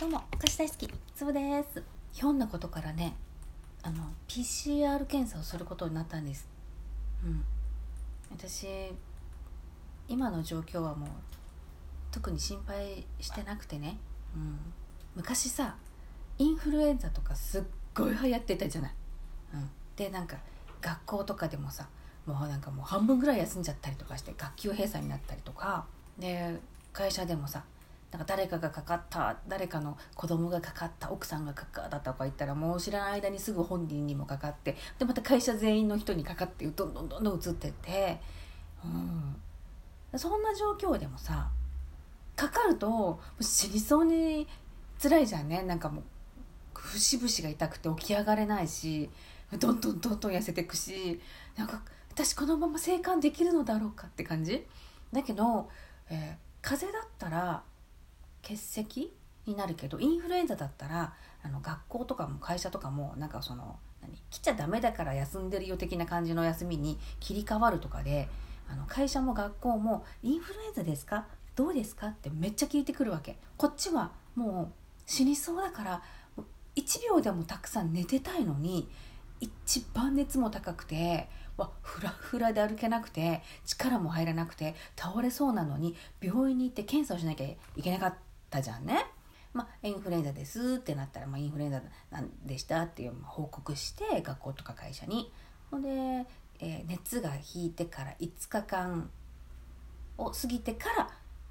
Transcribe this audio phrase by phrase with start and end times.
[0.00, 1.82] どうもお菓子大好きつぶです。
[2.12, 3.16] ひょんなことからね
[3.82, 6.46] あの PCR 検査をすることになったんです。
[7.24, 7.42] うん。
[8.30, 8.68] 私
[10.06, 11.08] 今の状況はもう
[12.12, 13.98] 特に心配してなくてね、
[14.36, 14.58] うん、
[15.16, 15.74] 昔さ
[16.38, 17.62] インフルエンザとかすっ
[17.92, 18.94] ごい流行ってたじゃない、
[19.54, 20.36] うん、でなんか
[20.80, 21.88] 学校とかでもさ
[22.24, 25.86] もうなんかもう半分ぐらい休んじゃったりとかして学級閉鎖になったりとか。
[26.20, 26.60] で
[26.92, 27.64] 会社でもさ
[28.10, 38.20] なんか誰かがかかった誰かの子供がかかった奥さんがかかったとか言ったらもう知らない間にすぐ本人にもかかってでまた会社全員の人にかかってどんどんどんどん移ってって、
[38.82, 41.50] うん、そんな状況でもさ
[42.34, 44.48] かかると死にそうに
[45.02, 45.62] 辛いじゃんね。
[45.62, 46.04] なんかもう
[46.72, 49.10] 節々が痛くて起き上がれないし
[49.58, 51.20] どんどんどんどん痩せてくし
[51.56, 54.66] なんか私このまま生還できるのだろうかって感じ？
[55.12, 55.68] だけど、
[56.10, 57.62] えー、風邪だったら
[58.42, 59.12] 欠席
[59.46, 68.28] になるけどインフルエンザだったらあの学校とかも会社とかもなんかその何来ちゃダメだから休んでるよ的な感じの休みに切り替わるとかで
[68.70, 71.26] あの会社も学校も「インフルエンザですか？
[71.56, 73.38] どうですか?」ってめっちゃ聞いてくるわけ。
[73.56, 74.72] こっちはもう
[75.06, 76.02] 死にそうだから
[76.76, 78.88] 1秒でもたくさん寝てたいのに
[79.40, 88.27] 一番熱も高くてわフラフラで歩けなくて力も入らなくて倒れそうなのに病院に行って検査をしなきゃいけなかった。
[88.50, 89.06] たじゃんね。
[89.52, 95.32] まあ、インフルエンザですってなったら、まあ、インフルエンザなんでしたっていう報告して学校とか会社に。
[95.70, 95.88] ほんで、
[96.60, 99.10] えー、熱が引いてから5日間
[100.16, 101.10] を過ぎてから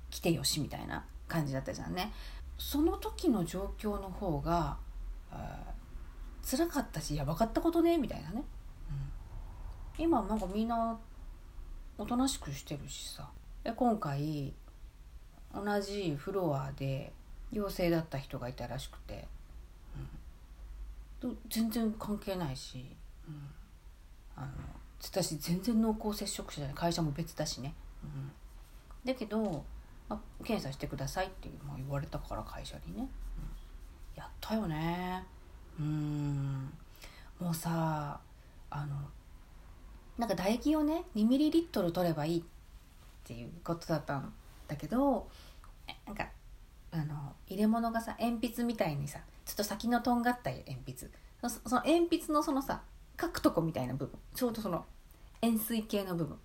[0.10, 2.12] 来てよしみたいな感じだったじゃんね。
[2.58, 4.78] その時の状況の方が
[6.50, 8.44] 辛かったしやばかったことねみたいなね。
[9.98, 10.04] うん。
[10.04, 10.98] 今なんかみんな
[11.98, 13.30] おとなしくしてるしさ。
[13.76, 14.54] 今回
[15.54, 17.12] 同じフロアで
[17.52, 19.28] 陽性だった人がいたらしくて、
[21.24, 22.86] うん、全然関係ないし、
[23.28, 23.36] うん、
[24.36, 24.48] あの
[25.02, 26.76] 私全然濃厚接触者じゃない。
[26.76, 28.32] 会社も別だしね、うん、
[29.06, 29.64] だけど、
[30.10, 33.08] ま検査してくださいって言われたから会社にね、うん、
[34.16, 35.24] やったよね。
[35.80, 36.72] うん。
[37.40, 38.20] もうさ
[38.70, 38.96] あの
[40.18, 42.44] なんか唾液をね2ミリリットル取ればいいっ
[43.24, 44.34] ていうことだったん
[44.68, 45.30] だけど
[46.06, 46.28] なんか
[46.92, 51.10] あの入れ物がさ鉛筆みたいにさちょっと先のとんがった鉛筆。
[51.42, 52.82] その鉛筆のそのさ
[53.20, 54.20] 書くとこみたいな部分。
[54.34, 54.86] ちょうどその
[55.42, 56.38] 円錐形の部分。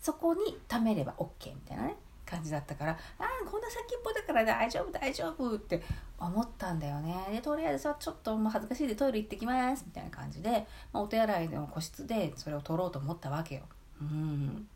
[0.00, 5.82] そこに溜めれば OK みたいなね感じだったからああこんな先っぽだから大丈夫大丈夫って
[6.18, 7.14] 思ったんだよね。
[7.30, 13.62] でとりあえずさちょっともう恥ずかしいでトイレ行ってきますみたいな感じで、まあ、お手洗いの個室でそれを取ろうと思ったわけよ。
[14.00, 14.66] うん。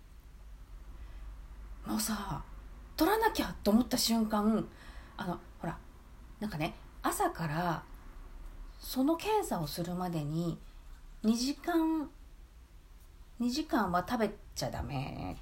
[1.87, 2.43] もうさ
[2.99, 4.67] 取らなきゃと思った瞬間
[5.17, 5.79] あのほら
[6.41, 7.83] なんかね朝から
[8.79, 10.59] その検査をするまでに
[11.25, 12.11] 2時間
[13.41, 15.37] 2時間は食べちゃダメ。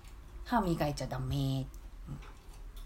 [0.44, 1.66] 歯磨いちゃダメ。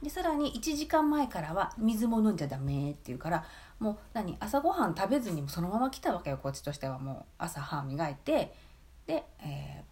[0.03, 2.93] でさらに1時間前からは水も飲んじゃダメ。
[2.93, 3.45] っていうから
[3.81, 7.01] もう何朝ごはん食べずにそのまま来たわけよこっちとしては。
[7.01, 8.55] もう朝歯磨いて
[9.09, 9.90] で、えー、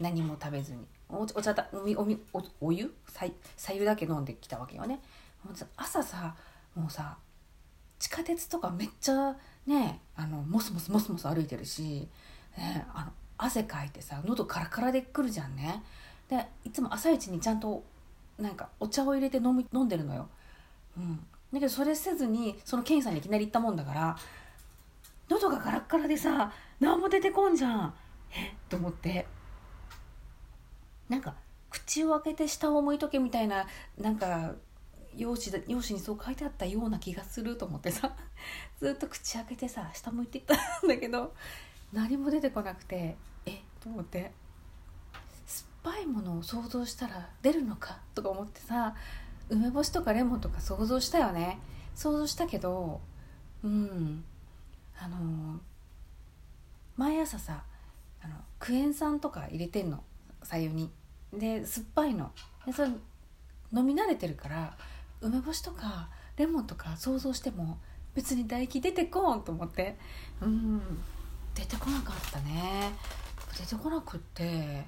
[0.00, 0.86] 何も食べずに。
[1.08, 2.94] おお茶だおみおみおお湯？
[3.56, 5.00] さ湯だけ飲んできたわけよね。
[5.76, 6.34] 朝さ
[6.74, 7.16] もうさ
[7.98, 9.34] 地下鉄とかめっちゃ
[9.66, 12.08] ねあのモスモスモスモス歩いてるし、
[12.56, 15.82] ね、あの汗かいてさ喉カラカラでくるじゃんね。
[16.28, 17.82] でいつも朝一にちゃんと
[18.38, 20.28] なんかお茶を入れて飲み飲んでるのよ、
[20.96, 21.16] うん、
[21.52, 24.16] だけどそれせずにその検査にいきなり行ったもんだから
[25.28, 27.94] 喉がガラッガラでさ何も出てこんじゃん。
[28.30, 28.48] え？
[28.48, 29.26] っと思って。
[31.08, 31.34] なんか
[31.70, 33.66] 口を開けて下を向いとけみたいな
[33.98, 34.54] なんか
[35.16, 38.14] 用紙用紙にそう書いてあったような気がすると思ってさ
[38.80, 41.34] ずっと口開けてさ下向いていったんだけど
[41.92, 43.16] 何も出てこなくて
[43.46, 44.32] えっと思って
[45.46, 48.94] 酸っぱいものを想像したら出るのかとか思ってさ
[49.48, 51.58] 梅干しとかレモンとか想像したよね。
[51.94, 53.00] 想像したけど
[53.64, 54.24] うん
[54.96, 55.58] あの
[56.96, 57.64] 毎朝さ
[58.20, 60.04] あのクエン酸とか入れてんの。
[60.42, 60.90] 左右に
[61.32, 62.32] で酸っぱいの。
[62.66, 62.88] でそれ
[63.72, 64.76] 飲み慣れてるから
[65.20, 67.78] 梅干しとかレモンとか想像しても
[68.14, 69.98] 別に唾液出てこんと思って。
[70.40, 70.80] うん。
[71.54, 72.92] 出てこなかったね。
[73.58, 74.86] 出てこなくって。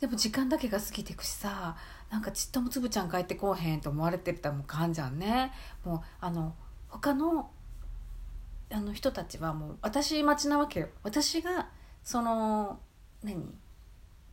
[0.00, 1.76] でも時間だけが過ぎてくしさ
[2.10, 5.52] なんかちっともつぶちゃん帰ってこうへんと思われてたらもうかんじゃんね。
[5.84, 6.54] もうあの
[6.88, 7.50] 他の
[8.70, 10.88] あの人たちはもう私待ちなわけよ。
[11.02, 11.68] 私が
[12.04, 12.78] その
[13.24, 13.54] 何？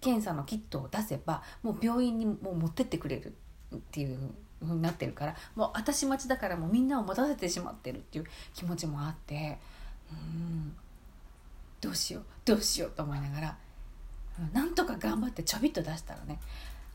[0.06, 3.34] 検査のキットを出せばもう病院にもう持ってってくれる
[3.75, 4.19] っていう
[4.60, 9.57] ふうになってるからもう私待ちだからもうみんなを待たせてしまってるっていう気持ちもあって
[10.12, 10.75] うん
[11.81, 13.57] どうしようどうしようと思いながら、
[14.54, 16.40] なんとか頑張ってちょびっと出したらね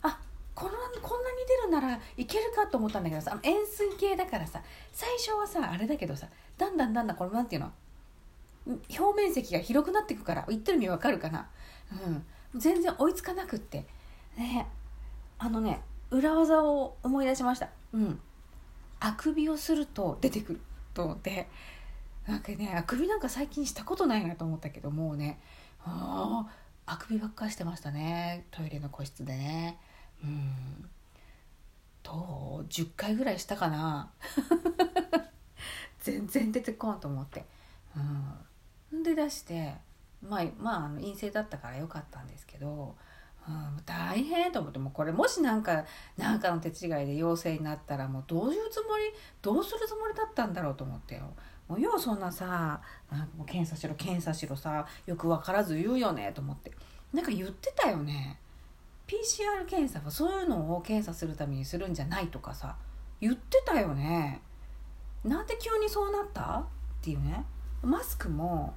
[0.03, 0.19] あ
[0.55, 0.71] この
[1.03, 4.63] こんなに出るならいけるかと思ったんだけどさ円錐形だからさ
[4.93, 6.29] 最初はさあれだけどさ
[6.59, 7.73] だんだんだんだんこれなんていうの
[8.99, 11.49] 表面積が広くなっていくから言ってる意味わかるかな、
[12.07, 12.25] うん、
[12.55, 13.87] 全然追いつかなくって。
[14.37, 14.67] ね
[15.39, 17.69] あのね裏技を思い出しました。
[17.93, 18.21] うん。
[19.01, 20.61] あくびをすると出てくる
[20.95, 21.49] と思って。
[22.27, 25.41] なんかねあくびなんか最近したことないなと思ったけどもうね。
[25.85, 26.47] あ
[26.87, 28.47] あくびばっかしてましたね。
[28.51, 29.79] トイレの個室でね。
[30.23, 30.91] うん。
[32.03, 34.11] どう10回ぐらいしたかな。
[36.01, 37.45] 全然出てこんと思って。
[38.93, 39.03] うん。
[39.03, 39.77] で出して
[40.23, 42.95] まあまあ陰性だったからよかったんですけど
[43.49, 45.85] うん、大変と思ってもこれもし何か
[46.19, 49.05] 何かの手違いで陽性になったらもうどういうつもり
[49.41, 51.23] どうするつもりだったんだろうと思ってよ。
[51.67, 52.81] もうようそんなさ
[53.11, 56.71] なんかもう検査しろ検査しろさよく分からず言うよねと思って。
[57.15, 58.39] なんか言ってたよね。
[59.09, 62.77] PCR 検査はそういうのを検査するためにするんじゃないとかさ
[63.21, 64.43] 言ってたよね。
[65.25, 66.59] なんで急にそうなった？
[66.59, 66.65] っ
[67.01, 67.45] ていうね。
[67.83, 68.75] マスクも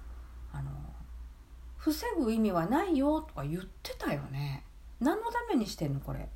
[1.83, 4.63] 防ぐ意味はないよとか言ってたよね。
[5.01, 6.29] 何のためにしてんのこれ。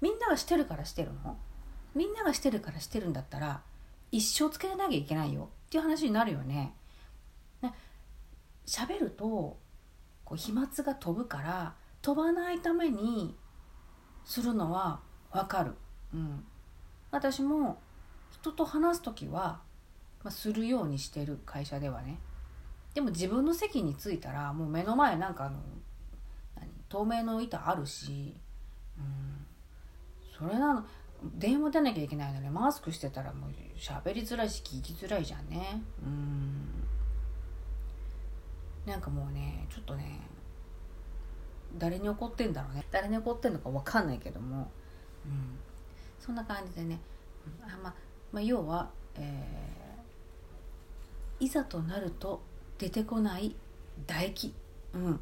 [0.00, 1.36] みんながしてるからしてるの？
[1.94, 3.60] みんながしてるからしてるんだったら
[4.10, 5.50] 一生つけなきゃいけないよ。
[5.66, 6.72] っていう話になるよね
[8.66, 9.58] 喋ると
[10.24, 13.36] こう飛沫が飛ぶから飛ばないために
[14.24, 15.00] するのは
[15.30, 15.74] わかる、
[16.14, 16.44] うん、
[17.10, 17.78] 私も
[18.30, 19.60] 人と話す時は、
[20.24, 22.18] まあ、するようにしてる会社ではね。
[22.98, 25.60] でも自分の席に着いたらもう目の前なんかあの
[26.88, 28.34] 透明の板あるし、
[28.98, 29.46] うん、
[30.36, 30.84] それなの
[31.36, 35.80] 電話出なきゃいけないのにマスクしてたらもう喋りづらいし聞きづらいじゃんね。
[36.04, 36.66] うん。
[38.84, 40.18] なんかもうねちょっとね
[41.78, 42.84] 誰に怒ってんだろうね。
[42.90, 44.72] 誰に怒ってんのか分かんないけども、
[45.24, 45.56] うん、
[46.18, 46.98] そんな感じでね、
[47.62, 47.94] あま
[48.32, 52.47] まあ、要は、えー、いざとなると
[52.78, 53.54] 出てこない
[54.06, 54.54] 唾液。
[54.94, 55.20] うん。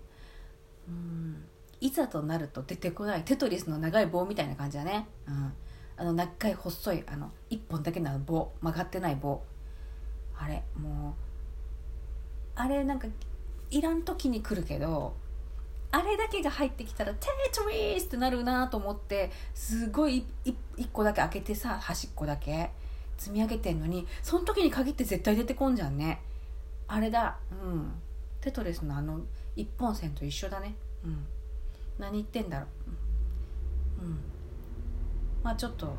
[0.88, 1.44] うん。
[1.80, 3.24] いざとなると出てこない。
[3.24, 5.08] テトリスの長い棒みたいな感じだね。
[5.26, 5.52] うん。
[5.98, 8.52] あの長い細いあの1本だけの棒。
[8.60, 9.42] 曲がってない棒。
[10.38, 11.14] あれもう
[12.54, 13.08] あれなんか
[13.70, 15.14] いらん時に来るけど
[15.90, 22.70] あれだけが入ってきたら「テトリス!」ってなるなと思ってすごい1個だけ開けてさ端っこだけ
[23.16, 26.20] 積み上げてんのにその時に限って絶対出てこんじゃんね。
[26.88, 27.38] あれだ。
[27.50, 27.92] うん。
[28.40, 29.20] テトリスのあの
[29.56, 30.76] 一本線と一緒だね。
[31.04, 31.26] うん。
[31.98, 32.66] 何言ってんだろ
[34.00, 34.04] う。
[34.04, 34.18] うん。
[35.42, 35.94] まあちょっと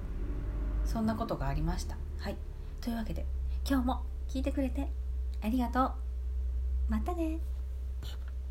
[0.86, 1.98] そんなことがありました。
[2.20, 2.38] はい。
[2.82, 3.26] というわけで
[3.68, 4.88] 今日も聞いてくれて
[5.42, 5.92] ありがとう。
[6.90, 7.40] またね